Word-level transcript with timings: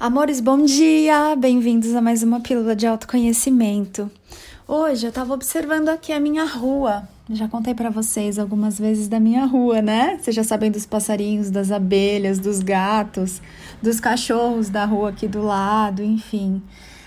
Amores, 0.00 0.40
bom 0.40 0.64
dia! 0.64 1.36
Bem-vindos 1.36 1.94
a 1.94 2.00
mais 2.00 2.22
uma 2.22 2.40
pílula 2.40 2.74
de 2.74 2.86
autoconhecimento. 2.86 4.10
Hoje 4.66 5.06
eu 5.06 5.12
tava 5.12 5.34
observando 5.34 5.90
aqui 5.90 6.10
a 6.10 6.18
minha 6.18 6.46
rua. 6.46 7.06
Já 7.28 7.46
contei 7.46 7.74
para 7.74 7.90
vocês 7.90 8.38
algumas 8.38 8.78
vezes 8.78 9.08
da 9.08 9.20
minha 9.20 9.44
rua, 9.44 9.82
né? 9.82 10.16
Vocês 10.16 10.34
já 10.34 10.42
sabem 10.42 10.70
dos 10.70 10.86
passarinhos, 10.86 11.50
das 11.50 11.70
abelhas, 11.70 12.38
dos 12.38 12.60
gatos, 12.60 13.42
dos 13.82 14.00
cachorros 14.00 14.70
da 14.70 14.86
rua 14.86 15.10
aqui 15.10 15.28
do 15.28 15.42
lado, 15.42 16.02
enfim. 16.02 16.62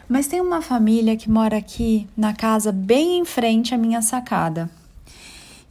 Mas 0.08 0.28
tem 0.28 0.40
uma 0.40 0.62
família 0.62 1.18
que 1.18 1.32
mora 1.32 1.58
aqui 1.58 2.08
na 2.16 2.32
casa 2.32 2.72
bem 2.72 3.18
em 3.18 3.26
frente 3.26 3.74
à 3.74 3.78
minha 3.78 4.04
sacada. 4.04 4.70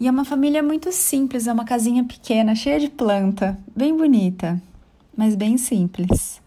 E 0.01 0.09
é 0.09 0.11
uma 0.11 0.25
família 0.25 0.61
muito 0.61 0.91
simples, 0.91 1.47
é 1.47 1.53
uma 1.53 1.65
casinha 1.65 2.03
pequena, 2.03 2.57
cheia 2.57 2.81
de 2.81 2.89
planta, 2.89 3.57
bem 3.77 3.97
bonita, 3.97 4.61
mas 5.17 5.37
bem 5.37 5.57
simples. 5.57 6.42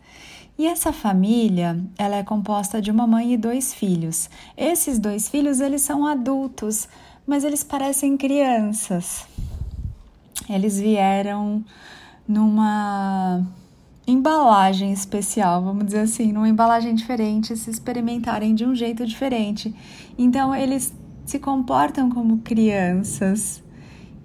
E 0.58 0.66
essa 0.66 0.94
família, 0.94 1.78
ela 1.98 2.16
é 2.16 2.24
composta 2.24 2.82
de 2.82 2.90
uma 2.90 3.06
mãe 3.06 3.34
e 3.34 3.38
dois 3.38 3.74
filhos. 3.74 4.30
Esses 4.56 4.98
dois 4.98 5.28
filhos, 5.28 5.60
eles 5.60 5.82
são 5.82 6.06
adultos, 6.06 6.88
mas 7.28 7.44
eles 7.44 7.64
parecem 7.64 8.16
crianças. 8.16 9.28
Eles 10.50 10.80
vieram 10.80 11.64
numa 12.28 13.46
embalagem 14.08 14.94
especial, 14.94 15.64
vamos 15.64 15.86
dizer 15.86 16.02
assim, 16.02 16.32
numa 16.32 16.48
embalagem 16.48 16.94
diferente, 16.96 17.58
se 17.58 17.70
experimentarem 17.70 18.54
de 18.56 18.66
um 18.66 18.74
jeito 18.74 19.06
diferente. 19.06 19.74
Então 20.18 20.56
eles 20.56 20.94
se 21.26 21.40
comportam 21.40 22.10
como 22.10 22.38
crianças. 22.40 23.64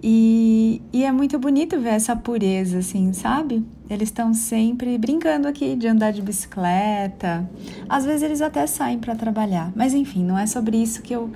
E, 0.03 0.81
e 0.93 1.03
é 1.03 1.11
muito 1.11 1.37
bonito 1.37 1.79
ver 1.79 1.89
essa 1.89 2.15
pureza, 2.15 2.79
assim, 2.79 3.11
sabe? 3.13 3.63
Eles 3.91 4.07
estão 4.07 4.33
sempre 4.33 4.97
brincando 4.97 5.49
aqui 5.49 5.75
de 5.75 5.85
andar 5.85 6.13
de 6.13 6.21
bicicleta. 6.21 7.45
Às 7.89 8.05
vezes 8.05 8.23
eles 8.23 8.41
até 8.41 8.65
saem 8.65 8.97
para 8.97 9.13
trabalhar. 9.15 9.69
Mas 9.75 9.93
enfim, 9.93 10.23
não 10.23 10.37
é 10.37 10.47
sobre 10.47 10.77
isso 10.81 11.01
que 11.01 11.13
eu 11.13 11.29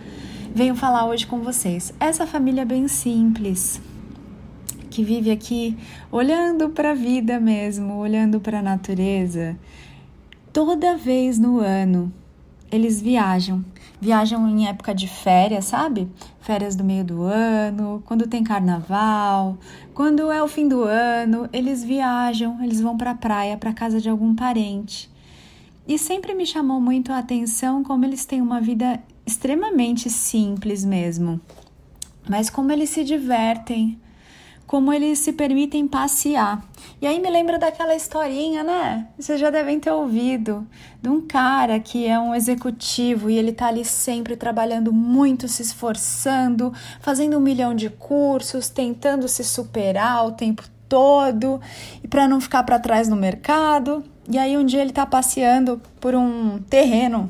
venho 0.53 0.73
falar 0.73 1.06
hoje 1.06 1.28
com 1.28 1.42
vocês. 1.42 1.94
Essa 2.00 2.25
família 2.25 2.62
é 2.62 2.66
bem 2.66 2.88
simples, 2.88 3.81
que 4.89 5.03
vive 5.03 5.31
aqui 5.31 5.78
olhando 6.09 6.70
para 6.70 6.92
a 6.92 6.95
vida 6.95 7.42
mesmo, 7.42 7.97
olhando 7.97 8.39
para 8.39 8.59
a 8.59 8.62
natureza. 8.62 9.58
Toda 10.53 10.95
vez 10.95 11.38
no 11.38 11.59
ano 11.59 12.09
eles 12.72 13.02
viajam. 13.02 13.66
Viajam 13.99 14.47
em 14.49 14.67
época 14.67 14.93
de 14.93 15.07
férias, 15.07 15.65
sabe? 15.65 16.09
Férias 16.41 16.75
do 16.75 16.83
meio 16.83 17.03
do 17.03 17.23
ano, 17.23 18.03
quando 18.05 18.27
tem 18.27 18.43
carnaval, 18.43 19.57
quando 19.93 20.31
é 20.31 20.43
o 20.43 20.47
fim 20.47 20.67
do 20.67 20.83
ano, 20.83 21.49
eles 21.53 21.83
viajam, 21.83 22.61
eles 22.63 22.81
vão 22.81 22.97
para 22.97 23.11
a 23.11 23.16
praia, 23.16 23.57
para 23.57 23.73
casa 23.73 24.01
de 24.01 24.09
algum 24.09 24.35
parente. 24.35 25.09
E 25.88 25.97
sempre 25.97 26.33
me 26.33 26.45
chamou 26.45 26.81
muito 26.81 27.11
a 27.11 27.19
atenção 27.19 27.83
como 27.83 28.05
eles 28.05 28.25
têm 28.25 28.41
uma 28.41 28.59
vida 28.59 29.01
extremamente 29.25 30.09
simples 30.09 30.83
mesmo. 30.83 31.39
Mas 32.27 32.49
como 32.49 32.71
eles 32.71 32.89
se 32.89 33.03
divertem, 33.03 33.99
como 34.66 34.91
eles 34.91 35.19
se 35.19 35.33
permitem 35.33 35.88
passear. 35.88 36.63
E 37.02 37.05
aí 37.05 37.19
me 37.21 37.30
lembra 37.30 37.59
daquela 37.59 37.95
historinha, 37.95 38.63
né? 38.63 39.07
Vocês 39.17 39.39
já 39.39 39.49
devem 39.49 39.80
ter 39.80 39.91
ouvido 39.91 40.66
de 41.02 41.09
um 41.09 41.22
cara 41.22 41.80
que 41.80 42.07
é 42.07 42.19
um 42.19 42.33
executivo 42.33 43.30
e 43.30 43.38
ele 43.38 43.52
tá 43.52 43.67
ali 43.67 43.85
sempre 43.85 44.35
trabalhando 44.35 44.91
muito, 44.91 45.47
se 45.47 45.61
esforçando, 45.61 46.73
fazendo 46.99 47.38
um 47.38 47.41
milhão 47.41 47.75
de 47.75 47.89
cursos, 47.89 48.69
tentando 48.69 49.27
se 49.27 49.44
superar 49.44 50.25
o 50.25 50.31
tempo 50.31 50.63
todo 50.89 51.61
e 52.03 52.07
para 52.07 52.27
não 52.27 52.39
ficar 52.41 52.63
para 52.63 52.79
trás 52.79 53.07
no 53.07 53.16
mercado. 53.16 54.03
E 54.29 54.38
aí 54.38 54.57
um 54.57 54.66
dia 54.66 54.81
ele 54.81 54.91
tá 54.91 55.05
passeando 55.05 55.79
por 56.00 56.16
um 56.16 56.59
terreno 56.69 57.29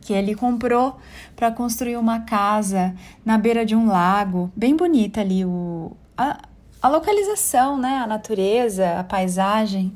que 0.00 0.12
ele 0.12 0.34
comprou 0.34 0.96
para 1.34 1.50
construir 1.50 1.96
uma 1.96 2.20
casa 2.20 2.94
na 3.24 3.38
beira 3.38 3.64
de 3.64 3.74
um 3.74 3.86
lago, 3.86 4.52
bem 4.54 4.76
bonita 4.76 5.20
ali 5.22 5.44
o, 5.44 5.96
a, 6.16 6.38
a 6.80 6.88
localização, 6.88 7.78
né? 7.78 7.98
A 7.98 8.06
natureza, 8.06 9.00
a 9.00 9.04
paisagem. 9.04 9.92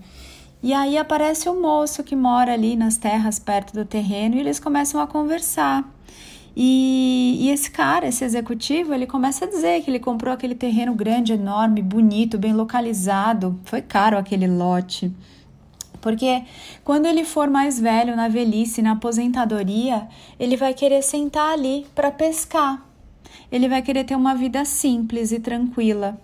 E 0.62 0.72
aí 0.72 0.98
aparece 0.98 1.48
um 1.48 1.60
moço 1.60 2.02
que 2.02 2.16
mora 2.16 2.52
ali 2.52 2.74
nas 2.74 2.96
terras 2.96 3.38
perto 3.38 3.72
do 3.72 3.84
terreno 3.84 4.34
e 4.36 4.40
eles 4.40 4.58
começam 4.58 5.00
a 5.00 5.06
conversar. 5.06 5.88
E, 6.56 7.36
e, 7.40 7.50
esse 7.50 7.70
cara, 7.70 8.08
esse 8.08 8.24
executivo, 8.24 8.92
ele 8.92 9.06
começa 9.06 9.44
a 9.44 9.48
dizer 9.48 9.80
que 9.82 9.90
ele 9.90 10.00
comprou 10.00 10.34
aquele 10.34 10.56
terreno 10.56 10.92
grande, 10.92 11.32
enorme, 11.32 11.80
bonito, 11.80 12.36
bem 12.36 12.52
localizado. 12.52 13.60
Foi 13.64 13.80
caro 13.80 14.18
aquele 14.18 14.48
lote. 14.48 15.12
Porque 16.00 16.42
quando 16.82 17.06
ele 17.06 17.24
for 17.24 17.48
mais 17.48 17.78
velho, 17.78 18.16
na 18.16 18.26
velhice, 18.26 18.82
na 18.82 18.92
aposentadoria, 18.92 20.08
ele 20.38 20.56
vai 20.56 20.74
querer 20.74 21.02
sentar 21.02 21.52
ali 21.52 21.86
para 21.94 22.10
pescar 22.10 22.87
ele 23.50 23.68
vai 23.68 23.82
querer 23.82 24.04
ter 24.04 24.14
uma 24.16 24.34
vida 24.34 24.64
simples 24.64 25.32
e 25.32 25.40
tranquila. 25.40 26.18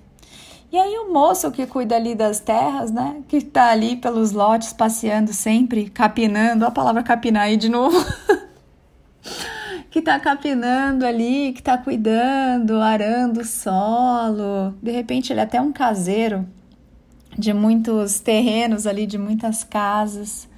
E 0.70 0.76
aí 0.76 0.98
o 0.98 1.12
moço 1.12 1.53
que 1.53 1.66
cuida 1.66 1.94
ali 1.94 2.15
das 2.15 2.41
terras, 2.41 2.91
né, 2.91 3.22
que 3.28 3.37
está 3.37 3.70
ali 3.70 3.97
pelos 3.97 4.32
lotes 4.32 4.72
passeando 4.72 5.32
sempre, 5.32 5.88
capinando, 5.88 6.66
a 6.66 6.70
palavra 6.70 7.03
capinar 7.03 7.44
aí 7.44 7.56
de 7.56 7.69
novo. 7.69 7.97
que 9.88 10.00
está 10.00 10.19
capinando 10.19 11.06
ali, 11.06 11.53
que 11.53 11.60
está 11.60 11.78
cuidando, 11.78 12.81
arando 12.81 13.43
o 13.43 13.44
solo. 13.44 14.75
De 14.82 14.91
repente 14.91 15.32
ele 15.32 15.38
é 15.38 15.44
até 15.44 15.60
um 15.60 15.72
caseiro 15.72 16.44
de 17.38 17.53
muitos 17.53 18.19
terrenos 18.19 18.87
ali, 18.87 19.06
de 19.06 19.16
muitas 19.16 19.62
casas. 19.62 20.48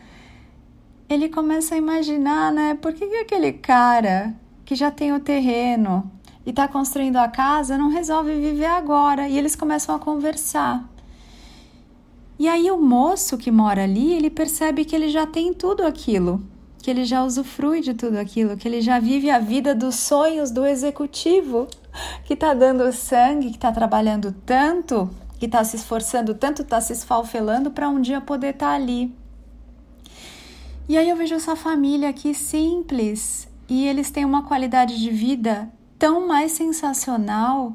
Ele 1.06 1.28
começa 1.28 1.74
a 1.74 1.78
imaginar, 1.78 2.50
né, 2.52 2.78
por 2.80 2.94
que, 2.94 3.06
que 3.06 3.16
aquele 3.16 3.52
cara 3.52 4.34
que 4.64 4.74
já 4.74 4.90
tem 4.90 5.12
o 5.12 5.20
terreno, 5.20 6.10
e 6.46 6.50
está 6.50 6.68
construindo 6.68 7.16
a 7.16 7.26
casa 7.26 7.76
não 7.76 7.90
resolve 7.90 8.32
viver 8.40 8.66
agora. 8.66 9.28
E 9.28 9.36
eles 9.36 9.56
começam 9.56 9.92
a 9.92 9.98
conversar. 9.98 10.88
E 12.38 12.46
aí 12.46 12.70
o 12.70 12.78
moço 12.78 13.36
que 13.36 13.50
mora 13.50 13.82
ali, 13.82 14.12
ele 14.12 14.30
percebe 14.30 14.84
que 14.84 14.94
ele 14.94 15.08
já 15.08 15.26
tem 15.26 15.52
tudo 15.52 15.84
aquilo, 15.84 16.40
que 16.78 16.88
ele 16.88 17.04
já 17.04 17.24
usufrui 17.24 17.80
de 17.80 17.94
tudo 17.94 18.16
aquilo, 18.16 18.56
que 18.56 18.68
ele 18.68 18.80
já 18.80 19.00
vive 19.00 19.28
a 19.28 19.40
vida 19.40 19.74
dos 19.74 19.96
sonhos 19.96 20.52
do 20.52 20.64
executivo, 20.64 21.66
que 22.24 22.34
está 22.34 22.54
dando 22.54 22.92
sangue, 22.92 23.50
que 23.50 23.56
está 23.56 23.72
trabalhando 23.72 24.32
tanto, 24.44 25.10
que 25.40 25.46
está 25.46 25.64
se 25.64 25.76
esforçando 25.76 26.34
tanto, 26.34 26.62
está 26.62 26.80
se 26.80 26.92
esfalfelando 26.92 27.70
para 27.70 27.88
um 27.88 28.00
dia 28.00 28.20
poder 28.20 28.54
estar 28.54 28.68
tá 28.68 28.74
ali. 28.74 29.12
E 30.88 30.96
aí 30.96 31.08
eu 31.08 31.16
vejo 31.16 31.34
essa 31.34 31.56
família 31.56 32.10
aqui 32.10 32.32
simples 32.32 33.48
e 33.68 33.88
eles 33.88 34.10
têm 34.10 34.24
uma 34.24 34.42
qualidade 34.44 34.96
de 35.00 35.10
vida 35.10 35.68
tão 35.98 36.26
mais 36.26 36.52
sensacional 36.52 37.74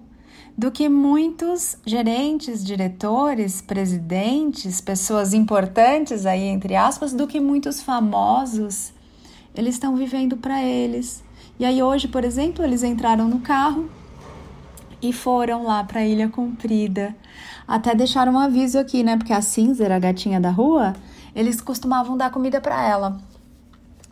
do 0.57 0.71
que 0.71 0.87
muitos 0.89 1.77
gerentes, 1.85 2.63
diretores, 2.63 3.61
presidentes, 3.61 4.81
pessoas 4.81 5.33
importantes 5.33 6.25
aí 6.25 6.43
entre 6.43 6.75
aspas, 6.75 7.13
do 7.13 7.27
que 7.27 7.39
muitos 7.39 7.81
famosos. 7.81 8.93
Eles 9.55 9.75
estão 9.75 9.95
vivendo 9.95 10.37
para 10.37 10.61
eles. 10.63 11.23
E 11.59 11.65
aí 11.65 11.81
hoje, 11.81 12.07
por 12.07 12.23
exemplo, 12.23 12.63
eles 12.63 12.83
entraram 12.83 13.27
no 13.27 13.39
carro 13.39 13.89
e 15.01 15.11
foram 15.11 15.63
lá 15.63 15.83
para 15.83 16.01
a 16.01 16.05
Ilha 16.05 16.29
Comprida. 16.29 17.15
Até 17.67 17.95
deixaram 17.95 18.33
um 18.33 18.39
aviso 18.39 18.77
aqui, 18.77 19.03
né? 19.03 19.17
Porque 19.17 19.33
a 19.33 19.41
Cinzer, 19.41 19.91
a 19.91 19.99
gatinha 19.99 20.39
da 20.39 20.51
rua, 20.51 20.93
eles 21.35 21.59
costumavam 21.59 22.17
dar 22.17 22.31
comida 22.31 22.61
para 22.61 22.87
ela. 22.87 23.30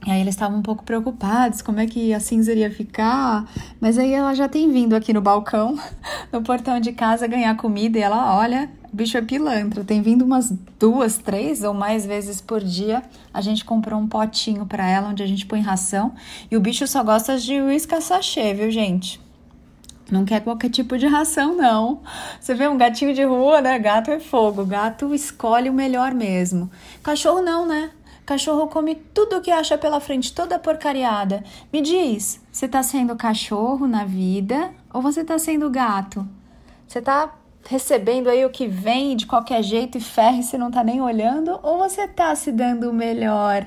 E 0.06 0.12
aí 0.12 0.22
eles 0.22 0.34
estavam 0.34 0.60
um 0.60 0.62
pouco 0.62 0.84
preocupados 0.84 1.62
como 1.62 1.80
é 1.80 1.86
que 1.86 2.14
a 2.14 2.20
cinza 2.20 2.52
iria 2.52 2.72
ficar, 2.72 3.46
mas 3.82 3.98
aí 3.98 4.14
ela 4.14 4.34
já 4.34 4.48
tem 4.48 4.72
vindo 4.72 4.96
aqui 4.96 5.12
no 5.12 5.22
balcão, 5.22 5.78
no 6.32 6.42
portão 6.42 6.80
de 6.80 6.94
casa 6.94 7.28
ganhar 7.28 7.56
comida 7.58 7.98
e 7.98 8.02
ela 8.02 8.38
olha, 8.38 8.70
o 8.92 8.96
bicho 8.96 9.18
é 9.18 9.22
pilantra, 9.22 9.84
tem 9.84 10.02
vindo 10.02 10.24
umas 10.24 10.54
duas, 10.80 11.18
três 11.18 11.64
ou 11.64 11.74
mais 11.74 12.06
vezes 12.06 12.40
por 12.40 12.64
dia. 12.64 13.04
A 13.34 13.42
gente 13.42 13.66
comprou 13.66 14.00
um 14.00 14.08
potinho 14.08 14.66
para 14.66 14.88
ela 14.90 15.10
onde 15.10 15.22
a 15.22 15.28
gente 15.28 15.46
põe 15.46 15.60
ração 15.60 16.14
e 16.50 16.56
o 16.56 16.62
bicho 16.62 16.88
só 16.88 17.04
gosta 17.04 17.38
de 17.38 17.62
uísque 17.62 18.00
sachê, 18.00 18.54
viu, 18.54 18.72
gente? 18.72 19.20
Não 20.12 20.26
quer 20.26 20.42
qualquer 20.42 20.70
tipo 20.70 20.98
de 20.98 21.06
ração, 21.06 21.56
não. 21.56 22.02
Você 22.40 22.56
vê 22.56 22.68
um 22.68 22.78
gatinho 22.78 23.14
de 23.14 23.24
rua, 23.24 23.62
né? 23.62 23.78
Gato 23.78 24.10
é 24.10 24.20
fogo. 24.20 24.66
Gato 24.66 25.14
escolhe 25.14 25.70
o 25.70 25.74
melhor 25.74 26.16
mesmo. 26.16 26.70
Cachorro 27.04 27.42
não, 27.42 27.68
né? 27.68 27.92
Cachorro 28.30 28.68
come 28.68 28.94
tudo 28.94 29.42
que 29.42 29.50
acha 29.50 29.76
pela 29.76 30.00
frente, 30.00 30.32
toda 30.32 30.60
porcariada. 30.60 31.44
Me 31.74 31.82
diz, 31.82 32.40
você 32.52 32.68
tá 32.68 32.84
sendo 32.84 33.16
cachorro 33.16 33.88
na 33.88 34.06
vida 34.06 34.70
ou 34.94 35.02
você 35.02 35.24
tá 35.24 35.40
sendo 35.40 35.68
gato? 35.68 36.28
Você 36.88 37.02
tá 37.02 37.34
recebendo 37.68 38.30
aí 38.30 38.46
o 38.46 38.52
que 38.52 38.68
vem 38.68 39.16
de 39.16 39.26
qualquer 39.26 39.64
jeito 39.64 39.98
e 39.98 40.02
ferre 40.02 40.44
se 40.44 40.60
não 40.60 40.70
tá 40.70 40.84
nem 40.84 41.02
olhando 41.02 41.60
ou 41.64 41.80
você 41.80 42.08
tá 42.08 42.36
se 42.36 42.52
dando 42.52 42.92
o 42.92 42.94
melhor? 42.94 43.66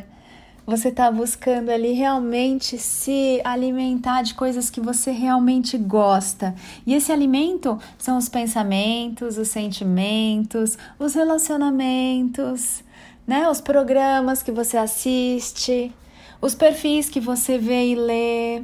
Você 0.64 0.92
tá 0.92 1.10
buscando 1.10 1.70
ali 1.70 1.90
realmente 1.90 2.78
se 2.78 3.40
alimentar 3.42 4.22
de 4.22 4.32
coisas 4.34 4.70
que 4.70 4.80
você 4.80 5.10
realmente 5.10 5.76
gosta. 5.76 6.54
E 6.86 6.94
esse 6.94 7.10
alimento 7.10 7.80
são 7.98 8.16
os 8.16 8.28
pensamentos, 8.28 9.38
os 9.38 9.48
sentimentos, 9.48 10.78
os 11.00 11.14
relacionamentos 11.14 12.84
né? 13.26 13.48
Os 13.48 13.60
programas 13.60 14.42
que 14.42 14.52
você 14.52 14.76
assiste, 14.76 15.92
os 16.40 16.54
perfis 16.54 17.08
que 17.08 17.20
você 17.20 17.58
vê 17.58 17.88
e 17.88 17.94
lê, 17.94 18.62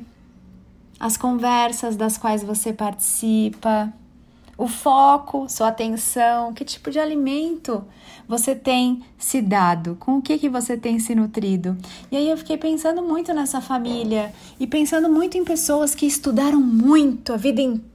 as 0.99 1.17
conversas 1.17 1.97
das 1.97 2.19
quais 2.19 2.43
você 2.43 2.73
participa, 2.73 3.93
o 4.59 4.67
foco, 4.67 5.49
sua 5.49 5.69
atenção, 5.69 6.53
que 6.53 6.65
tipo 6.65 6.91
de 6.91 6.99
alimento 6.99 7.85
você 8.27 8.57
tem 8.57 9.03
se 9.17 9.41
dado, 9.41 9.97
com 10.01 10.19
o 10.19 10.23
que, 10.23 10.37
que 10.37 10.49
você 10.49 10.77
tem 10.77 10.99
se 10.99 11.15
nutrido. 11.15 11.79
E 12.11 12.17
aí 12.17 12.29
eu 12.29 12.37
fiquei 12.37 12.59
pensando 12.59 13.01
muito 13.01 13.33
nessa 13.33 13.61
família 13.61 14.33
e 14.59 14.67
pensando 14.67 15.09
muito 15.09 15.39
em 15.39 15.45
pessoas 15.45 15.95
que 15.95 16.05
estudaram 16.05 16.61
muito 16.61 17.33
a 17.33 17.37
vida 17.37 17.63
inteira, 17.63 17.89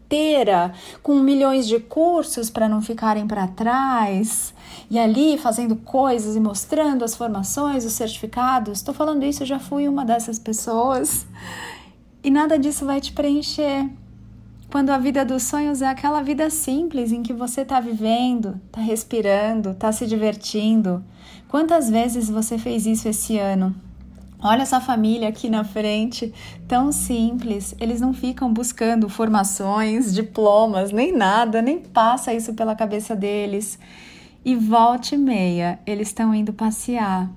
com 1.02 1.20
milhões 1.20 1.68
de 1.68 1.80
cursos 1.80 2.50
para 2.50 2.70
não 2.70 2.82
ficarem 2.82 3.26
para 3.28 3.48
trás, 3.48 4.54
e 4.90 5.00
ali 5.00 5.38
fazendo 5.38 5.76
coisas 5.76 6.36
e 6.36 6.40
mostrando 6.40 7.04
as 7.04 7.16
formações, 7.16 7.86
os 7.86 7.94
certificados. 7.94 8.80
Estou 8.80 8.94
falando 8.94 9.24
isso, 9.24 9.44
eu 9.44 9.48
já 9.48 9.60
fui 9.60 9.88
uma 9.88 10.06
dessas 10.06 10.38
pessoas. 10.38 11.26
E 12.24 12.30
nada 12.30 12.58
disso 12.58 12.86
vai 12.86 13.02
te 13.02 13.12
preencher. 13.12 13.90
Quando 14.72 14.90
a 14.90 14.98
vida 14.98 15.24
dos 15.24 15.44
sonhos 15.44 15.82
é 15.82 15.88
aquela 15.88 16.22
vida 16.24 16.50
simples 16.50 17.12
em 17.12 17.22
que 17.22 17.32
você 17.32 17.62
está 17.62 17.80
vivendo, 17.80 18.60
está 18.66 18.82
respirando, 18.82 19.70
está 19.72 19.92
se 19.92 20.08
divertindo. 20.08 21.04
Quantas 21.48 21.90
vezes 21.90 22.30
você 22.30 22.58
fez 22.58 22.88
isso 22.88 23.08
esse 23.08 23.38
ano? 23.38 23.76
Olha 24.44 24.64
essa 24.64 24.82
família 24.82 25.30
aqui 25.30 25.50
na 25.50 25.64
frente, 25.64 26.34
tão 26.68 26.92
simples. 26.92 27.74
Eles 27.80 28.02
não 28.02 28.14
ficam 28.14 28.52
buscando 28.52 29.08
formações, 29.08 30.14
diplomas, 30.14 30.92
nem 30.92 31.16
nada, 31.16 31.62
nem 31.62 31.80
passa 31.80 32.34
isso 32.34 32.54
pela 32.54 32.76
cabeça 32.76 33.16
deles. 33.16 33.80
E 34.44 34.54
volte 34.54 35.16
e 35.16 35.18
meia, 35.18 35.80
eles 35.86 36.10
estão 36.10 36.36
indo 36.36 36.52
passear, 36.52 37.32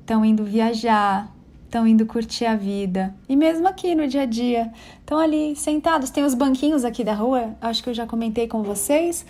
estão 0.00 0.24
indo 0.24 0.44
viajar, 0.44 1.32
estão 1.76 1.86
indo 1.86 2.06
curtir 2.06 2.46
a 2.46 2.56
vida. 2.56 3.14
E 3.28 3.36
mesmo 3.36 3.68
aqui 3.68 3.94
no 3.94 4.08
dia 4.08 4.22
a 4.22 4.24
dia, 4.24 4.72
estão 4.98 5.18
ali 5.18 5.54
sentados. 5.54 6.08
Tem 6.08 6.24
os 6.24 6.32
banquinhos 6.32 6.86
aqui 6.86 7.04
da 7.04 7.12
rua, 7.12 7.54
acho 7.60 7.82
que 7.82 7.90
eu 7.90 7.94
já 7.94 8.06
comentei 8.06 8.48
com 8.48 8.62
vocês. 8.62 9.26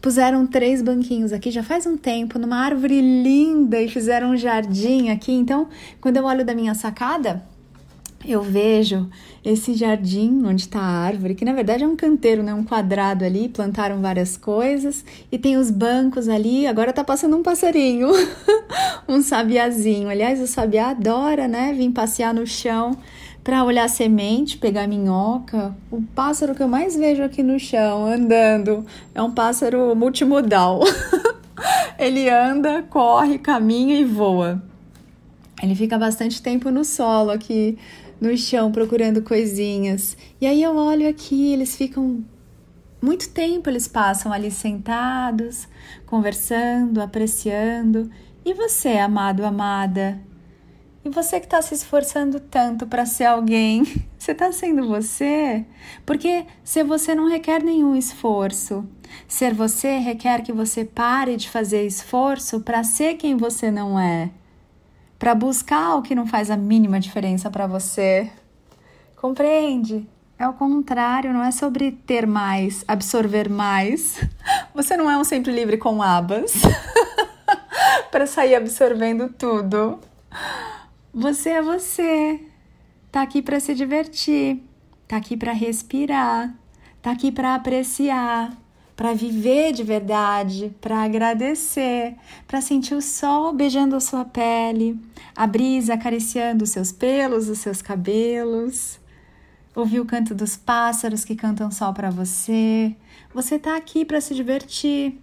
Puseram 0.00 0.46
três 0.46 0.80
banquinhos 0.80 1.32
aqui 1.32 1.50
já 1.50 1.62
faz 1.62 1.86
um 1.86 1.96
tempo, 1.96 2.38
numa 2.38 2.58
árvore 2.58 3.00
linda 3.00 3.82
e 3.82 3.88
fizeram 3.88 4.30
um 4.30 4.36
jardim 4.36 5.10
aqui. 5.10 5.32
Então, 5.32 5.68
quando 6.00 6.18
eu 6.18 6.24
olho 6.24 6.44
da 6.44 6.54
minha 6.54 6.72
sacada, 6.72 7.42
eu 8.32 8.42
vejo 8.42 9.08
esse 9.44 9.74
jardim 9.74 10.42
onde 10.44 10.62
está 10.62 10.80
a 10.80 11.06
árvore, 11.06 11.34
que 11.34 11.44
na 11.44 11.52
verdade 11.52 11.82
é 11.82 11.86
um 11.86 11.96
canteiro, 11.96 12.42
né? 12.42 12.52
um 12.52 12.64
quadrado 12.64 13.24
ali, 13.24 13.48
plantaram 13.48 14.00
várias 14.00 14.36
coisas 14.36 15.04
e 15.32 15.38
tem 15.38 15.56
os 15.56 15.70
bancos 15.70 16.28
ali. 16.28 16.66
Agora 16.66 16.92
tá 16.92 17.02
passando 17.02 17.36
um 17.36 17.42
passarinho, 17.42 18.10
um 19.08 19.22
sabiazinho. 19.22 20.08
Aliás, 20.08 20.40
o 20.40 20.46
sabiá 20.46 20.90
adora, 20.90 21.48
né? 21.48 21.72
Vir 21.72 21.90
passear 21.90 22.34
no 22.34 22.46
chão 22.46 22.96
para 23.42 23.64
olhar 23.64 23.88
semente, 23.88 24.58
pegar 24.58 24.86
minhoca. 24.86 25.74
O 25.90 26.02
pássaro 26.02 26.54
que 26.54 26.62
eu 26.62 26.68
mais 26.68 26.94
vejo 26.94 27.22
aqui 27.22 27.42
no 27.42 27.58
chão 27.58 28.04
andando 28.04 28.84
é 29.14 29.22
um 29.22 29.30
pássaro 29.30 29.96
multimodal. 29.96 30.80
Ele 31.98 32.28
anda, 32.28 32.82
corre, 32.82 33.38
caminha 33.38 33.98
e 33.98 34.04
voa. 34.04 34.62
Ele 35.62 35.74
fica 35.74 35.98
bastante 35.98 36.40
tempo 36.40 36.70
no 36.70 36.84
solo 36.84 37.30
aqui 37.30 37.76
no 38.20 38.36
chão 38.36 38.70
procurando 38.70 39.22
coisinhas. 39.22 40.16
E 40.40 40.46
aí 40.46 40.62
eu 40.62 40.76
olho 40.76 41.08
aqui, 41.08 41.52
eles 41.52 41.76
ficam 41.76 42.24
muito 43.00 43.30
tempo 43.30 43.70
eles 43.70 43.86
passam 43.86 44.32
ali 44.32 44.50
sentados, 44.50 45.68
conversando, 46.06 47.00
apreciando. 47.00 48.10
E 48.44 48.54
você, 48.54 48.98
amado, 48.98 49.44
amada? 49.44 50.20
E 51.04 51.08
você 51.08 51.38
que 51.38 51.46
está 51.46 51.62
se 51.62 51.74
esforçando 51.74 52.40
tanto 52.40 52.86
para 52.86 53.06
ser 53.06 53.24
alguém, 53.24 53.84
você 54.18 54.32
está 54.32 54.50
sendo 54.52 54.88
você? 54.88 55.64
Porque 56.04 56.44
ser 56.64 56.82
você 56.82 57.14
não 57.14 57.28
requer 57.28 57.62
nenhum 57.62 57.94
esforço. 57.94 58.84
Ser 59.26 59.54
você 59.54 59.98
requer 59.98 60.42
que 60.42 60.52
você 60.52 60.84
pare 60.84 61.36
de 61.36 61.48
fazer 61.48 61.86
esforço 61.86 62.60
para 62.60 62.82
ser 62.82 63.14
quem 63.14 63.36
você 63.36 63.70
não 63.70 63.98
é 63.98 64.30
para 65.18 65.34
buscar 65.34 65.96
o 65.96 66.02
que 66.02 66.14
não 66.14 66.26
faz 66.26 66.50
a 66.50 66.56
mínima 66.56 67.00
diferença 67.00 67.50
para 67.50 67.66
você. 67.66 68.30
Compreende? 69.16 70.08
É 70.38 70.46
o 70.46 70.52
contrário, 70.52 71.32
não 71.32 71.42
é 71.42 71.50
sobre 71.50 71.90
ter 71.90 72.24
mais, 72.24 72.84
absorver 72.86 73.48
mais. 73.48 74.20
Você 74.72 74.96
não 74.96 75.10
é 75.10 75.18
um 75.18 75.24
sempre 75.24 75.50
livre 75.50 75.76
com 75.76 76.00
abas 76.00 76.52
para 78.12 78.24
sair 78.24 78.54
absorvendo 78.54 79.28
tudo. 79.36 79.98
Você 81.12 81.50
é 81.50 81.62
você. 81.62 82.40
Tá 83.10 83.22
aqui 83.22 83.42
para 83.42 83.58
se 83.58 83.74
divertir, 83.74 84.62
tá 85.08 85.16
aqui 85.16 85.36
para 85.36 85.52
respirar, 85.52 86.54
tá 87.02 87.10
aqui 87.10 87.32
para 87.32 87.56
apreciar, 87.56 88.52
para 88.98 89.14
viver 89.14 89.72
de 89.72 89.84
verdade, 89.84 90.74
para 90.80 91.04
agradecer, 91.04 92.16
para 92.48 92.60
sentir 92.60 92.96
o 92.96 93.00
sol 93.00 93.52
beijando 93.52 93.94
a 93.94 94.00
sua 94.00 94.24
pele, 94.24 94.98
a 95.36 95.46
brisa 95.46 95.94
acariciando 95.94 96.64
os 96.64 96.70
seus 96.70 96.90
pelos, 96.90 97.48
os 97.48 97.60
seus 97.60 97.80
cabelos, 97.80 98.98
ouvir 99.72 100.00
o 100.00 100.04
canto 100.04 100.34
dos 100.34 100.56
pássaros 100.56 101.24
que 101.24 101.36
cantam 101.36 101.70
só 101.70 101.92
para 101.92 102.10
você. 102.10 102.92
Você 103.32 103.54
está 103.54 103.76
aqui 103.76 104.04
para 104.04 104.20
se 104.20 104.34
divertir, 104.34 105.22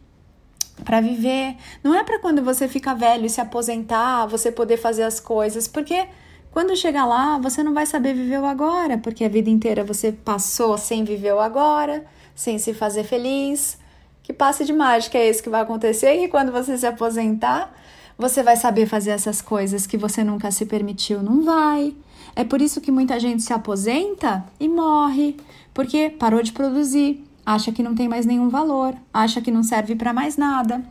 para 0.86 1.01
viver. 1.01 1.57
Não 1.83 1.94
é 1.94 2.01
para 2.01 2.19
quando 2.19 2.42
você 2.42 2.69
fica 2.69 2.95
velho 2.95 3.25
e 3.25 3.30
se 3.30 3.42
aposentar, 3.42 4.25
você 4.25 4.54
poder 4.54 4.77
fazer 4.77 5.04
as 5.04 5.19
coisas, 5.19 5.68
porque 5.68 6.07
quando 6.50 6.77
chegar 6.77 7.06
lá, 7.06 7.38
você 7.39 7.62
não 7.62 7.74
vai 7.74 7.86
saber 7.86 8.13
viver 8.13 8.39
o 8.39 8.45
agora, 8.45 8.98
porque 8.98 9.25
a 9.25 9.30
vida 9.30 9.50
inteira 9.50 9.83
você 9.83 10.13
passou 10.13 10.77
sem 10.77 11.04
viver 11.04 11.33
o 11.33 11.42
agora 11.42 12.06
sem 12.36 12.60
se 12.60 12.74
fazer 12.74 13.04
feliz. 13.04 13.78
Que 14.22 14.34
passe 14.34 14.66
de 14.66 14.74
mágica 14.74 15.18
é 15.18 15.28
esse 15.28 15.42
que 15.42 15.50
vai 15.50 15.62
acontecer 15.62 16.24
e 16.24 16.28
quando 16.28 16.52
você 16.52 16.78
se 16.78 16.86
aposentar, 16.86 17.74
você 18.18 18.44
vai 18.44 18.56
saber 18.56 18.86
fazer 18.86 19.12
essas 19.12 19.42
coisas 19.42 19.88
que 19.88 19.98
você 19.98 20.24
nunca 20.24 20.52
se 20.52 20.66
permitiu? 20.66 21.24
Não 21.24 21.44
vai. 21.44 21.96
É 22.36 22.44
por 22.44 22.62
isso 22.62 22.82
que 22.82 22.92
muita 22.92 23.20
gente 23.20 23.44
se 23.44 23.54
aposenta 23.54 24.44
e 24.60 24.68
morre, 24.68 25.38
porque 25.74 26.10
parou 26.10 26.42
de 26.42 26.52
produzir, 26.52 27.24
acha 27.46 27.72
que 27.72 27.84
não 27.84 27.96
tem 27.96 28.10
mais 28.10 28.26
nenhum 28.26 28.50
valor, 28.50 28.96
acha 29.14 29.42
que 29.42 29.52
não 29.52 29.64
serve 29.64 29.96
para 29.96 30.12
mais 30.12 30.36
nada. 30.36 30.84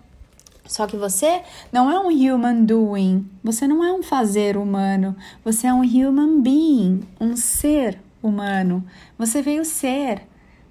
Só 0.66 0.86
que 0.86 0.96
você 0.96 1.42
não 1.70 1.90
é 1.90 1.98
um 1.98 2.08
human 2.08 2.64
doing, 2.64 3.28
você 3.42 3.66
não 3.66 3.84
é 3.84 3.92
um 3.92 4.02
fazer 4.02 4.56
humano, 4.56 5.14
você 5.44 5.66
é 5.66 5.74
um 5.74 5.82
human 5.82 6.40
being, 6.40 7.02
um 7.20 7.36
ser 7.36 8.00
humano. 8.22 8.84
Você 9.18 9.42
veio 9.42 9.64
ser. 9.64 10.22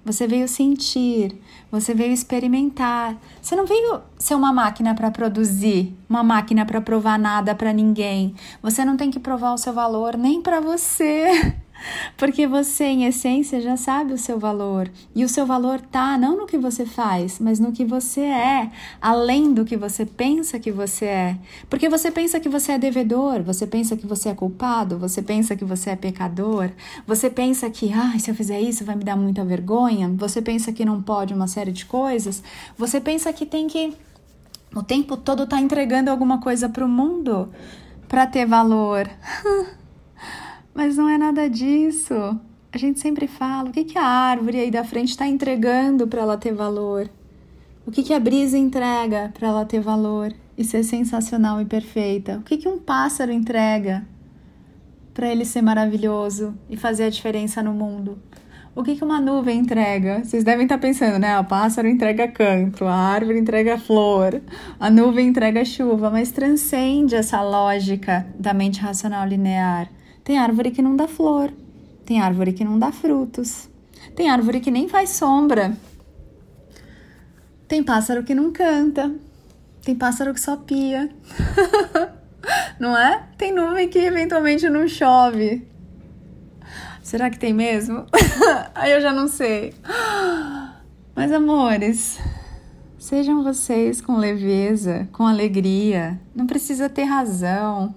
Você 0.04 0.26
veio 0.26 0.46
sentir, 0.46 1.40
você 1.70 1.94
veio 1.94 2.12
experimentar. 2.12 3.16
Você 3.40 3.56
não 3.56 3.64
veio 3.64 4.02
ser 4.18 4.34
uma 4.34 4.52
máquina 4.52 4.94
para 4.94 5.10
produzir, 5.10 5.96
uma 6.08 6.22
máquina 6.22 6.66
para 6.66 6.80
provar 6.80 7.18
nada 7.18 7.54
para 7.54 7.72
ninguém. 7.72 8.34
Você 8.62 8.84
não 8.84 8.96
tem 8.96 9.10
que 9.10 9.18
provar 9.18 9.54
o 9.54 9.58
seu 9.58 9.72
valor 9.72 10.16
nem 10.16 10.42
para 10.42 10.60
você. 10.60 11.54
Porque 12.16 12.46
você, 12.46 12.84
em 12.84 13.04
essência, 13.04 13.60
já 13.60 13.76
sabe 13.76 14.12
o 14.12 14.18
seu 14.18 14.38
valor. 14.38 14.90
E 15.14 15.24
o 15.24 15.28
seu 15.28 15.44
valor 15.44 15.80
tá 15.80 16.16
não 16.16 16.36
no 16.36 16.46
que 16.46 16.56
você 16.56 16.86
faz, 16.86 17.38
mas 17.38 17.58
no 17.58 17.72
que 17.72 17.84
você 17.84 18.22
é, 18.22 18.70
além 19.00 19.52
do 19.52 19.64
que 19.64 19.76
você 19.76 20.06
pensa 20.06 20.58
que 20.58 20.70
você 20.70 21.04
é. 21.04 21.38
Porque 21.68 21.88
você 21.88 22.10
pensa 22.10 22.40
que 22.40 22.48
você 22.48 22.72
é 22.72 22.78
devedor, 22.78 23.42
você 23.42 23.66
pensa 23.66 23.96
que 23.96 24.06
você 24.06 24.30
é 24.30 24.34
culpado, 24.34 24.98
você 24.98 25.20
pensa 25.22 25.56
que 25.56 25.64
você 25.64 25.90
é 25.90 25.96
pecador, 25.96 26.70
você 27.06 27.28
pensa 27.28 27.68
que, 27.68 27.92
ah, 27.92 28.18
se 28.18 28.30
eu 28.30 28.34
fizer 28.34 28.60
isso 28.60 28.84
vai 28.84 28.96
me 28.96 29.04
dar 29.04 29.16
muita 29.16 29.44
vergonha, 29.44 30.08
você 30.16 30.40
pensa 30.40 30.72
que 30.72 30.84
não 30.84 31.02
pode 31.02 31.34
uma 31.34 31.46
série 31.46 31.72
de 31.72 31.84
coisas, 31.84 32.42
você 32.78 33.00
pensa 33.00 33.32
que 33.32 33.44
tem 33.44 33.66
que 33.66 33.94
o 34.74 34.82
tempo 34.82 35.16
todo 35.16 35.46
tá 35.46 35.60
entregando 35.60 36.10
alguma 36.10 36.40
coisa 36.40 36.68
para 36.68 36.84
o 36.84 36.88
mundo 36.88 37.48
para 38.08 38.26
ter 38.26 38.44
valor. 38.44 39.08
Mas 40.74 40.96
não 40.96 41.08
é 41.08 41.16
nada 41.16 41.48
disso. 41.48 42.14
A 42.72 42.76
gente 42.76 42.98
sempre 42.98 43.28
fala: 43.28 43.68
o 43.68 43.72
que, 43.72 43.84
que 43.84 43.96
a 43.96 44.04
árvore 44.04 44.58
aí 44.58 44.70
da 44.70 44.82
frente 44.82 45.10
está 45.10 45.26
entregando 45.26 46.08
para 46.08 46.22
ela 46.22 46.36
ter 46.36 46.52
valor? 46.52 47.08
O 47.86 47.90
que, 47.90 48.02
que 48.02 48.12
a 48.12 48.18
brisa 48.18 48.58
entrega 48.58 49.30
para 49.32 49.48
ela 49.48 49.64
ter 49.64 49.80
valor 49.80 50.32
e 50.58 50.64
ser 50.64 50.82
sensacional 50.82 51.60
e 51.60 51.64
perfeita? 51.64 52.38
O 52.38 52.42
que, 52.42 52.56
que 52.56 52.68
um 52.68 52.78
pássaro 52.78 53.30
entrega 53.30 54.04
para 55.12 55.28
ele 55.28 55.44
ser 55.44 55.62
maravilhoso 55.62 56.54
e 56.68 56.76
fazer 56.76 57.04
a 57.04 57.10
diferença 57.10 57.62
no 57.62 57.72
mundo? 57.72 58.18
O 58.74 58.82
que, 58.82 58.96
que 58.96 59.04
uma 59.04 59.20
nuvem 59.20 59.60
entrega? 59.60 60.24
Vocês 60.24 60.42
devem 60.42 60.64
estar 60.64 60.78
tá 60.78 60.82
pensando, 60.82 61.16
né? 61.16 61.38
O 61.38 61.44
pássaro 61.44 61.86
entrega 61.86 62.26
canto, 62.26 62.84
a 62.84 62.94
árvore 62.94 63.38
entrega 63.38 63.78
flor, 63.78 64.42
a 64.80 64.90
nuvem 64.90 65.28
entrega 65.28 65.64
chuva, 65.64 66.10
mas 66.10 66.32
transcende 66.32 67.14
essa 67.14 67.40
lógica 67.40 68.26
da 68.36 68.52
mente 68.52 68.80
racional 68.80 69.28
linear. 69.28 69.88
Tem 70.24 70.38
árvore 70.38 70.70
que 70.70 70.82
não 70.82 70.96
dá 70.96 71.06
flor, 71.06 71.52
tem 72.04 72.20
árvore 72.20 72.52
que 72.52 72.64
não 72.64 72.78
dá 72.78 72.90
frutos, 72.90 73.68
tem 74.16 74.30
árvore 74.30 74.60
que 74.60 74.70
nem 74.70 74.88
faz 74.88 75.10
sombra, 75.10 75.76
tem 77.68 77.82
pássaro 77.82 78.22
que 78.22 78.34
não 78.34 78.52
canta, 78.52 79.14
Tem 79.84 79.94
pássaro 79.94 80.32
que 80.32 80.40
só 80.40 80.56
pia. 80.56 81.10
não 82.80 82.96
é? 82.96 83.26
Tem 83.36 83.52
nuvem 83.52 83.88
que 83.88 83.98
eventualmente 83.98 84.68
não 84.68 84.86
chove. 84.88 85.66
Será 87.02 87.28
que 87.28 87.38
tem 87.38 87.52
mesmo? 87.52 88.06
Aí 88.74 88.92
eu 88.92 89.00
já 89.00 89.12
não 89.12 89.28
sei. 89.28 89.74
Mas 91.14 91.32
amores, 91.32 92.18
sejam 92.98 93.44
vocês 93.44 94.00
com 94.00 94.16
leveza, 94.16 95.08
com 95.12 95.26
alegria. 95.26 96.18
Não 96.34 96.46
precisa 96.46 96.88
ter 96.88 97.04
razão. 97.04 97.94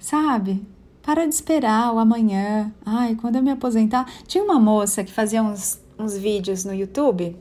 Sabe? 0.00 0.66
Para 1.02 1.26
de 1.26 1.34
esperar 1.34 1.94
o 1.94 1.98
amanhã. 1.98 2.72
Ai, 2.84 3.14
quando 3.14 3.36
eu 3.36 3.42
me 3.42 3.50
aposentar. 3.50 4.10
Tinha 4.26 4.42
uma 4.42 4.58
moça 4.58 5.04
que 5.04 5.12
fazia 5.12 5.42
uns, 5.42 5.78
uns 5.98 6.16
vídeos 6.16 6.64
no 6.64 6.74
YouTube. 6.74 7.36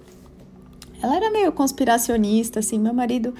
Ela 1.02 1.16
era 1.16 1.32
meio 1.32 1.52
conspiracionista, 1.54 2.60
assim. 2.60 2.78
Meu 2.78 2.94
marido 2.94 3.34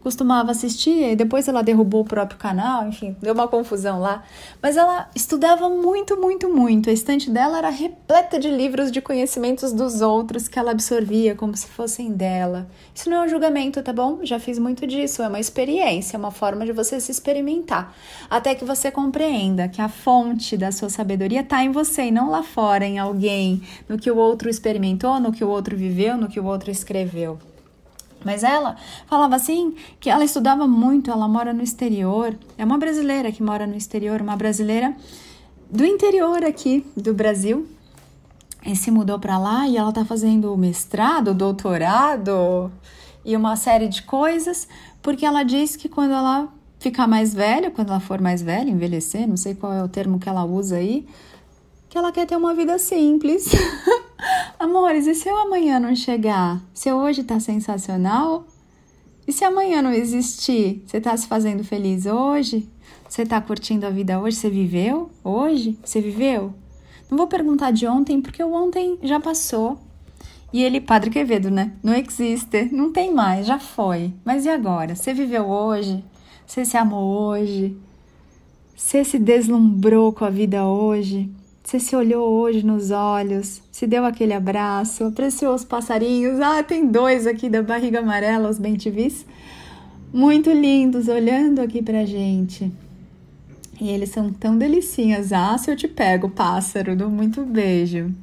costumava 0.00 0.52
assistir 0.52 1.12
e 1.12 1.16
depois 1.16 1.48
ela 1.48 1.62
derrubou 1.62 2.02
o 2.02 2.04
próprio 2.04 2.38
canal, 2.38 2.86
enfim, 2.86 3.16
deu 3.20 3.34
uma 3.34 3.48
confusão 3.48 4.00
lá. 4.00 4.22
Mas 4.62 4.76
ela 4.76 5.08
estudava 5.14 5.68
muito, 5.68 6.16
muito, 6.16 6.48
muito. 6.48 6.88
A 6.88 6.92
estante 6.92 7.30
dela 7.30 7.58
era 7.58 7.68
repleta 7.68 8.38
de 8.38 8.50
livros 8.50 8.90
de 8.90 9.00
conhecimentos 9.00 9.72
dos 9.72 10.00
outros 10.00 10.48
que 10.48 10.58
ela 10.58 10.70
absorvia 10.70 11.34
como 11.34 11.56
se 11.56 11.66
fossem 11.66 12.12
dela. 12.12 12.68
Isso 12.94 13.10
não 13.10 13.22
é 13.22 13.26
um 13.26 13.28
julgamento, 13.28 13.82
tá 13.82 13.92
bom? 13.92 14.20
Já 14.22 14.38
fiz 14.38 14.58
muito 14.58 14.86
disso, 14.86 15.22
é 15.22 15.28
uma 15.28 15.40
experiência, 15.40 16.16
é 16.16 16.18
uma 16.18 16.30
forma 16.30 16.64
de 16.64 16.72
você 16.72 17.00
se 17.00 17.10
experimentar, 17.10 17.94
até 18.30 18.54
que 18.54 18.64
você 18.64 18.90
compreenda 18.90 19.68
que 19.68 19.80
a 19.80 19.88
fonte 19.88 20.56
da 20.56 20.70
sua 20.72 20.88
sabedoria 20.88 21.40
está 21.40 21.62
em 21.64 21.70
você 21.70 22.04
e 22.04 22.10
não 22.10 22.30
lá 22.30 22.42
fora 22.42 22.84
em 22.84 22.98
alguém, 22.98 23.62
no 23.88 23.98
que 23.98 24.10
o 24.10 24.16
outro 24.16 24.48
experimentou, 24.48 25.18
no 25.20 25.32
que 25.32 25.44
o 25.44 25.48
outro 25.48 25.76
viveu, 25.76 26.16
no 26.16 26.28
que 26.28 26.40
o 26.40 26.44
outro 26.44 26.70
escreveu. 26.70 27.38
Mas 28.24 28.42
ela 28.42 28.76
falava 29.06 29.36
assim 29.36 29.74
que 30.00 30.10
ela 30.10 30.24
estudava 30.24 30.66
muito, 30.66 31.10
ela 31.10 31.28
mora 31.28 31.52
no 31.52 31.62
exterior. 31.62 32.36
É 32.56 32.64
uma 32.64 32.78
brasileira 32.78 33.30
que 33.30 33.42
mora 33.42 33.66
no 33.66 33.76
exterior, 33.76 34.20
uma 34.20 34.36
brasileira 34.36 34.96
do 35.70 35.84
interior 35.84 36.44
aqui 36.44 36.84
do 36.96 37.14
Brasil. 37.14 37.66
E 38.66 38.74
se 38.74 38.90
mudou 38.90 39.18
para 39.18 39.38
lá 39.38 39.68
e 39.68 39.76
ela 39.76 39.92
tá 39.92 40.04
fazendo 40.04 40.56
mestrado, 40.56 41.32
doutorado 41.32 42.70
e 43.24 43.36
uma 43.36 43.56
série 43.56 43.88
de 43.88 44.02
coisas, 44.02 44.66
porque 45.02 45.24
ela 45.24 45.42
diz 45.42 45.76
que 45.76 45.88
quando 45.88 46.12
ela 46.12 46.48
ficar 46.78 47.06
mais 47.06 47.34
velha, 47.34 47.70
quando 47.70 47.90
ela 47.90 48.00
for 48.00 48.20
mais 48.20 48.42
velha, 48.42 48.70
envelhecer, 48.70 49.28
não 49.28 49.36
sei 49.36 49.54
qual 49.54 49.72
é 49.72 49.82
o 49.82 49.88
termo 49.88 50.18
que 50.18 50.28
ela 50.28 50.44
usa 50.44 50.76
aí, 50.76 51.06
que 51.88 51.98
ela 51.98 52.12
quer 52.12 52.26
ter 52.26 52.36
uma 52.36 52.54
vida 52.54 52.78
simples. 52.78 53.50
Amores, 54.58 55.06
e 55.06 55.14
se 55.14 55.28
eu 55.28 55.36
amanhã 55.36 55.78
não 55.78 55.94
chegar? 55.94 56.60
Se 56.74 56.92
hoje 56.92 57.22
tá 57.22 57.38
sensacional? 57.40 58.46
E 59.26 59.32
se 59.32 59.44
amanhã 59.44 59.82
não 59.82 59.92
existir? 59.92 60.82
Você 60.86 61.00
tá 61.00 61.16
se 61.16 61.26
fazendo 61.26 61.62
feliz 61.62 62.06
hoje? 62.06 62.68
Você 63.08 63.24
tá 63.24 63.40
curtindo 63.40 63.86
a 63.86 63.90
vida 63.90 64.20
hoje? 64.20 64.36
Você 64.36 64.50
viveu 64.50 65.10
hoje? 65.22 65.78
Você 65.84 66.00
viveu? 66.00 66.52
Não 67.10 67.16
vou 67.16 67.26
perguntar 67.26 67.70
de 67.70 67.86
ontem, 67.86 68.20
porque 68.20 68.42
o 68.42 68.52
ontem 68.52 68.98
já 69.02 69.18
passou. 69.20 69.78
E 70.52 70.62
ele, 70.62 70.80
Padre 70.80 71.10
Quevedo, 71.10 71.50
né? 71.50 71.72
Não 71.82 71.94
existe, 71.94 72.70
não 72.72 72.92
tem 72.92 73.12
mais, 73.12 73.46
já 73.46 73.58
foi. 73.58 74.14
Mas 74.24 74.46
e 74.46 74.48
agora? 74.48 74.94
Você 74.94 75.12
viveu 75.12 75.46
hoje? 75.46 76.02
Você 76.46 76.64
se 76.64 76.76
amou 76.76 77.28
hoje? 77.28 77.76
Você 78.74 79.04
se 79.04 79.18
deslumbrou 79.18 80.12
com 80.12 80.24
a 80.24 80.30
vida 80.30 80.66
hoje? 80.66 81.30
Você 81.68 81.78
se 81.78 81.94
olhou 81.94 82.26
hoje 82.26 82.64
nos 82.64 82.90
olhos, 82.90 83.60
se 83.70 83.86
deu 83.86 84.06
aquele 84.06 84.32
abraço, 84.32 85.04
apreciou 85.04 85.54
os 85.54 85.66
passarinhos. 85.66 86.40
Ah, 86.40 86.62
tem 86.62 86.86
dois 86.86 87.26
aqui 87.26 87.50
da 87.50 87.62
barriga 87.62 87.98
amarela, 87.98 88.48
os 88.48 88.58
bentivis. 88.58 89.26
Muito 90.10 90.50
lindos, 90.50 91.08
olhando 91.08 91.60
aqui 91.60 91.82
pra 91.82 92.06
gente. 92.06 92.72
E 93.78 93.90
eles 93.90 94.08
são 94.08 94.32
tão 94.32 94.56
delicinhas. 94.56 95.30
Ah, 95.30 95.58
se 95.58 95.70
eu 95.70 95.76
te 95.76 95.86
pego, 95.86 96.30
pássaro, 96.30 96.96
dou 96.96 97.10
muito 97.10 97.44
beijo. 97.44 98.14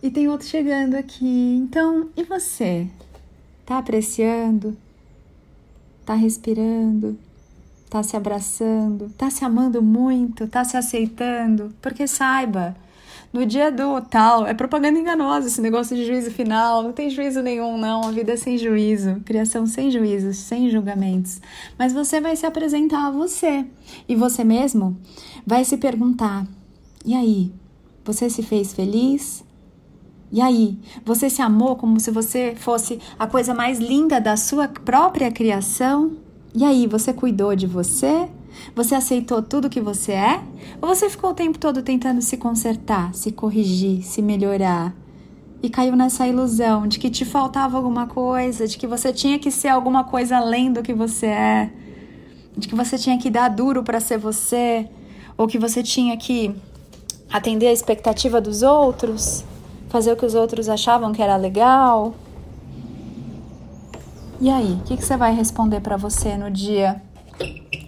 E 0.00 0.08
tem 0.08 0.28
outro 0.28 0.46
chegando 0.46 0.94
aqui. 0.94 1.56
Então, 1.60 2.08
e 2.16 2.22
você? 2.22 2.86
Tá 3.66 3.78
apreciando? 3.78 4.76
Tá 6.06 6.14
respirando? 6.14 7.18
Tá 7.92 8.02
se 8.02 8.16
abraçando, 8.16 9.10
tá 9.18 9.28
se 9.28 9.44
amando 9.44 9.82
muito, 9.82 10.48
tá 10.48 10.64
se 10.64 10.78
aceitando, 10.78 11.74
porque 11.82 12.06
saiba, 12.06 12.74
no 13.30 13.44
dia 13.44 13.70
do 13.70 14.00
tal, 14.00 14.46
é 14.46 14.54
propaganda 14.54 14.98
enganosa 14.98 15.48
esse 15.48 15.60
negócio 15.60 15.94
de 15.94 16.06
juízo 16.06 16.30
final, 16.30 16.82
não 16.82 16.92
tem 16.92 17.10
juízo 17.10 17.42
nenhum, 17.42 17.76
não, 17.76 18.08
a 18.08 18.10
vida 18.10 18.32
é 18.32 18.36
sem 18.36 18.56
juízo, 18.56 19.20
criação 19.26 19.66
sem 19.66 19.90
juízos, 19.90 20.38
sem 20.38 20.70
julgamentos. 20.70 21.42
Mas 21.78 21.92
você 21.92 22.18
vai 22.18 22.34
se 22.34 22.46
apresentar 22.46 23.08
a 23.08 23.10
você. 23.10 23.66
E 24.08 24.16
você 24.16 24.42
mesmo 24.42 24.96
vai 25.46 25.62
se 25.62 25.76
perguntar: 25.76 26.46
e 27.04 27.14
aí, 27.14 27.52
você 28.02 28.30
se 28.30 28.42
fez 28.42 28.72
feliz? 28.72 29.44
E 30.30 30.40
aí, 30.40 30.78
você 31.04 31.28
se 31.28 31.42
amou 31.42 31.76
como 31.76 32.00
se 32.00 32.10
você 32.10 32.54
fosse 32.56 32.98
a 33.18 33.26
coisa 33.26 33.52
mais 33.52 33.78
linda 33.78 34.18
da 34.18 34.34
sua 34.34 34.66
própria 34.66 35.30
criação? 35.30 36.31
E 36.54 36.64
aí, 36.64 36.86
você 36.86 37.12
cuidou 37.12 37.56
de 37.56 37.66
você? 37.66 38.28
Você 38.74 38.94
aceitou 38.94 39.42
tudo 39.42 39.70
que 39.70 39.80
você 39.80 40.12
é? 40.12 40.42
Ou 40.80 40.88
você 40.88 41.08
ficou 41.08 41.30
o 41.30 41.34
tempo 41.34 41.58
todo 41.58 41.82
tentando 41.82 42.20
se 42.20 42.36
consertar, 42.36 43.14
se 43.14 43.32
corrigir, 43.32 44.02
se 44.02 44.20
melhorar? 44.20 44.94
E 45.62 45.70
caiu 45.70 45.96
nessa 45.96 46.26
ilusão 46.26 46.86
de 46.86 46.98
que 46.98 47.08
te 47.08 47.24
faltava 47.24 47.76
alguma 47.76 48.06
coisa, 48.06 48.66
de 48.66 48.76
que 48.76 48.86
você 48.86 49.12
tinha 49.12 49.38
que 49.38 49.50
ser 49.50 49.68
alguma 49.68 50.04
coisa 50.04 50.36
além 50.36 50.72
do 50.72 50.82
que 50.82 50.92
você 50.92 51.26
é, 51.26 51.70
de 52.56 52.68
que 52.68 52.74
você 52.74 52.98
tinha 52.98 53.16
que 53.16 53.30
dar 53.30 53.48
duro 53.48 53.82
para 53.82 54.00
ser 54.00 54.18
você, 54.18 54.88
ou 55.38 55.46
que 55.46 55.58
você 55.58 55.82
tinha 55.82 56.16
que 56.16 56.54
atender 57.30 57.68
a 57.68 57.72
expectativa 57.72 58.40
dos 58.40 58.62
outros, 58.62 59.44
fazer 59.88 60.12
o 60.12 60.16
que 60.16 60.26
os 60.26 60.34
outros 60.34 60.68
achavam 60.68 61.12
que 61.12 61.22
era 61.22 61.36
legal. 61.36 62.14
E 64.42 64.50
aí, 64.50 64.72
o 64.72 64.82
que, 64.82 64.96
que 64.96 65.04
você 65.04 65.16
vai 65.16 65.32
responder 65.32 65.80
para 65.80 65.96
você 65.96 66.36
no 66.36 66.50
dia 66.50 67.00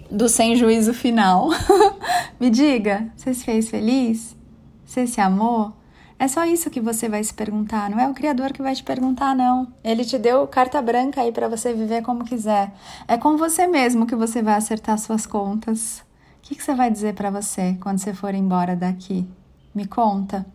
do 0.09 0.29
sem 0.29 0.55
juízo 0.55 0.93
final? 0.93 1.49
Me 2.39 2.49
diga, 2.49 3.11
você 3.13 3.33
se 3.33 3.43
fez 3.43 3.69
feliz? 3.69 4.37
Você 4.85 5.05
se 5.05 5.19
amou? 5.19 5.73
É 6.17 6.29
só 6.29 6.45
isso 6.45 6.69
que 6.69 6.79
você 6.79 7.09
vai 7.09 7.21
se 7.25 7.33
perguntar, 7.33 7.89
não 7.89 7.99
é 7.99 8.07
o 8.07 8.13
Criador 8.13 8.53
que 8.53 8.61
vai 8.61 8.73
te 8.73 8.85
perguntar, 8.85 9.35
não. 9.35 9.67
Ele 9.83 10.05
te 10.05 10.17
deu 10.17 10.47
carta 10.47 10.81
branca 10.81 11.19
aí 11.19 11.33
para 11.33 11.49
você 11.49 11.73
viver 11.73 12.01
como 12.03 12.23
quiser. 12.23 12.71
É 13.05 13.17
com 13.17 13.35
você 13.35 13.67
mesmo 13.67 14.05
que 14.05 14.15
você 14.15 14.41
vai 14.41 14.53
acertar 14.53 14.97
suas 14.97 15.25
contas. 15.25 16.05
O 16.37 16.41
que, 16.43 16.55
que 16.55 16.63
você 16.63 16.73
vai 16.73 16.89
dizer 16.89 17.15
para 17.15 17.29
você 17.29 17.77
quando 17.81 17.99
você 17.99 18.13
for 18.13 18.33
embora 18.33 18.77
daqui? 18.77 19.27
Me 19.73 19.85
conta. 19.85 20.45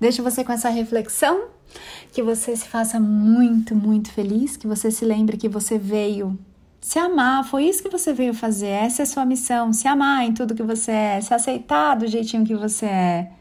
Deixa 0.00 0.22
você 0.22 0.44
com 0.44 0.52
essa 0.52 0.68
reflexão 0.68 1.48
que 2.12 2.22
você 2.22 2.56
se 2.56 2.66
faça 2.68 3.00
muito, 3.00 3.74
muito 3.74 4.10
feliz, 4.12 4.56
que 4.56 4.66
você 4.66 4.90
se 4.90 5.04
lembre 5.04 5.36
que 5.36 5.48
você 5.48 5.78
veio 5.78 6.38
se 6.84 6.98
amar, 6.98 7.44
foi 7.44 7.64
isso 7.64 7.82
que 7.82 7.88
você 7.88 8.12
veio 8.12 8.34
fazer, 8.34 8.66
essa 8.66 9.00
é 9.00 9.04
a 9.04 9.06
sua 9.06 9.24
missão, 9.24 9.72
se 9.72 9.88
amar 9.88 10.22
em 10.26 10.34
tudo 10.34 10.54
que 10.54 10.62
você 10.62 10.90
é, 10.90 11.20
se 11.22 11.32
aceitar 11.32 11.94
do 11.94 12.06
jeitinho 12.06 12.44
que 12.44 12.54
você 12.54 12.84
é. 12.84 13.32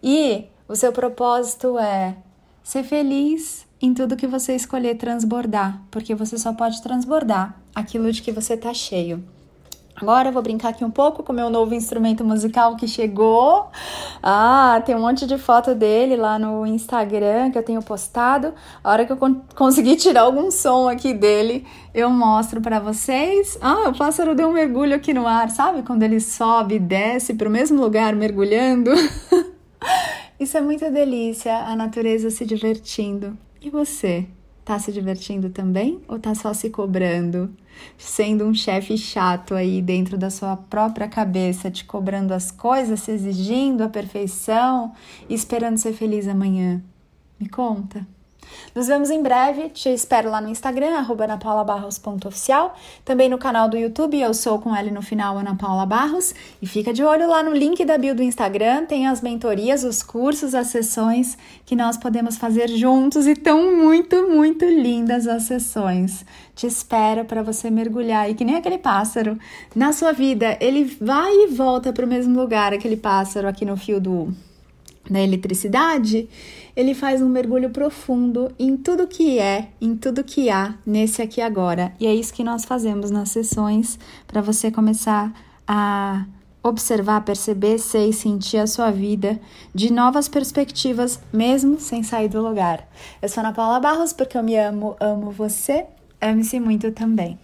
E 0.00 0.44
o 0.68 0.76
seu 0.76 0.92
propósito 0.92 1.76
é 1.76 2.16
ser 2.62 2.84
feliz 2.84 3.66
em 3.82 3.92
tudo 3.92 4.16
que 4.16 4.28
você 4.28 4.54
escolher 4.54 4.94
transbordar, 4.96 5.82
porque 5.90 6.14
você 6.14 6.38
só 6.38 6.52
pode 6.52 6.80
transbordar 6.84 7.60
aquilo 7.74 8.12
de 8.12 8.22
que 8.22 8.30
você 8.30 8.56
tá 8.56 8.72
cheio. 8.72 9.24
Agora 9.96 10.28
eu 10.28 10.32
vou 10.32 10.42
brincar 10.42 10.70
aqui 10.70 10.84
um 10.84 10.90
pouco 10.90 11.22
com 11.22 11.32
meu 11.32 11.48
novo 11.48 11.72
instrumento 11.72 12.24
musical 12.24 12.76
que 12.76 12.88
chegou. 12.88 13.68
Ah, 14.20 14.82
tem 14.84 14.94
um 14.94 15.00
monte 15.00 15.24
de 15.24 15.38
foto 15.38 15.72
dele 15.72 16.16
lá 16.16 16.36
no 16.36 16.66
Instagram 16.66 17.52
que 17.52 17.58
eu 17.58 17.62
tenho 17.62 17.80
postado. 17.80 18.52
A 18.82 18.90
hora 18.90 19.06
que 19.06 19.12
eu 19.12 19.18
conseguir 19.54 19.96
tirar 19.96 20.22
algum 20.22 20.50
som 20.50 20.88
aqui 20.88 21.14
dele, 21.14 21.64
eu 21.94 22.10
mostro 22.10 22.60
para 22.60 22.80
vocês. 22.80 23.56
Ah, 23.60 23.88
o 23.88 23.96
pássaro 23.96 24.34
deu 24.34 24.48
um 24.48 24.52
mergulho 24.52 24.96
aqui 24.96 25.14
no 25.14 25.28
ar, 25.28 25.48
sabe? 25.50 25.82
Quando 25.82 26.02
ele 26.02 26.20
sobe 26.20 26.74
e 26.74 26.80
desce 26.80 27.34
para 27.34 27.48
o 27.48 27.52
mesmo 27.52 27.80
lugar 27.80 28.16
mergulhando. 28.16 28.90
Isso 30.40 30.56
é 30.56 30.60
muita 30.60 30.90
delícia, 30.90 31.56
a 31.56 31.76
natureza 31.76 32.30
se 32.30 32.44
divertindo. 32.44 33.38
E 33.62 33.70
você? 33.70 34.26
Tá 34.64 34.78
se 34.78 34.90
divertindo 34.90 35.50
também 35.50 36.00
ou 36.08 36.18
tá 36.18 36.34
só 36.34 36.54
se 36.54 36.70
cobrando? 36.70 37.54
Sendo 37.98 38.46
um 38.46 38.54
chefe 38.54 38.96
chato 38.96 39.54
aí 39.54 39.82
dentro 39.82 40.16
da 40.16 40.30
sua 40.30 40.56
própria 40.56 41.06
cabeça, 41.06 41.70
te 41.70 41.84
cobrando 41.84 42.32
as 42.32 42.50
coisas, 42.50 43.00
se 43.00 43.10
exigindo 43.10 43.82
a 43.82 43.88
perfeição 43.88 44.94
e 45.28 45.34
esperando 45.34 45.76
ser 45.76 45.92
feliz 45.92 46.26
amanhã? 46.26 46.82
Me 47.38 47.46
conta. 47.46 48.06
Nos 48.74 48.86
vemos 48.86 49.10
em 49.10 49.22
breve, 49.22 49.68
te 49.70 49.88
espero 49.88 50.30
lá 50.30 50.40
no 50.40 50.48
Instagram, 50.48 50.96
arroba 50.96 51.24
anapaulabarros.oficial, 51.24 52.74
também 53.04 53.28
no 53.28 53.38
canal 53.38 53.68
do 53.68 53.76
YouTube, 53.76 54.20
eu 54.20 54.34
sou 54.34 54.58
com 54.58 54.74
L 54.74 54.90
no 54.90 55.02
final, 55.02 55.38
Ana 55.38 55.54
Paula 55.54 55.86
Barros, 55.86 56.34
e 56.60 56.66
fica 56.66 56.92
de 56.92 57.02
olho 57.02 57.28
lá 57.28 57.42
no 57.42 57.52
link 57.52 57.84
da 57.84 57.98
bio 57.98 58.14
do 58.14 58.22
Instagram, 58.22 58.86
tem 58.86 59.06
as 59.06 59.20
mentorias, 59.20 59.84
os 59.84 60.02
cursos, 60.02 60.54
as 60.54 60.68
sessões 60.68 61.36
que 61.64 61.74
nós 61.74 61.96
podemos 61.96 62.36
fazer 62.36 62.68
juntos. 62.68 63.26
E 63.26 63.34
tão 63.34 63.76
muito, 63.76 64.28
muito 64.28 64.64
lindas 64.64 65.26
as 65.26 65.44
sessões. 65.44 66.24
Te 66.54 66.66
espero 66.66 67.24
para 67.24 67.42
você 67.42 67.70
mergulhar. 67.70 68.30
E 68.30 68.34
que 68.34 68.44
nem 68.44 68.56
aquele 68.56 68.78
pássaro 68.78 69.38
na 69.74 69.92
sua 69.92 70.12
vida, 70.12 70.56
ele 70.60 70.84
vai 71.00 71.32
e 71.32 71.46
volta 71.48 71.92
para 71.92 72.04
o 72.04 72.08
mesmo 72.08 72.38
lugar, 72.38 72.72
aquele 72.72 72.96
pássaro 72.96 73.48
aqui 73.48 73.64
no 73.64 73.76
fio 73.76 74.00
do 74.00 74.32
da 75.08 75.20
eletricidade, 75.20 76.28
ele 76.74 76.94
faz 76.94 77.20
um 77.20 77.28
mergulho 77.28 77.70
profundo 77.70 78.50
em 78.58 78.76
tudo 78.76 79.06
que 79.06 79.38
é, 79.38 79.68
em 79.80 79.96
tudo 79.96 80.24
que 80.24 80.50
há 80.50 80.74
nesse 80.84 81.22
aqui 81.22 81.40
agora. 81.40 81.92
E 82.00 82.06
é 82.06 82.14
isso 82.14 82.32
que 82.32 82.44
nós 82.44 82.64
fazemos 82.64 83.10
nas 83.10 83.30
sessões 83.30 83.98
para 84.26 84.40
você 84.40 84.70
começar 84.70 85.32
a 85.66 86.24
observar, 86.62 87.20
perceber, 87.20 87.78
ser 87.78 88.08
e 88.08 88.12
sentir 88.12 88.56
a 88.56 88.66
sua 88.66 88.90
vida 88.90 89.38
de 89.74 89.92
novas 89.92 90.28
perspectivas, 90.28 91.20
mesmo 91.30 91.78
sem 91.78 92.02
sair 92.02 92.28
do 92.28 92.40
lugar. 92.40 92.88
Eu 93.20 93.28
sou 93.28 93.42
Ana 93.42 93.52
Paula 93.52 93.78
Barros 93.78 94.14
porque 94.14 94.38
eu 94.38 94.42
me 94.42 94.56
amo, 94.56 94.96
amo 94.98 95.30
você, 95.30 95.84
ame-se 96.20 96.58
muito 96.58 96.90
também. 96.90 97.38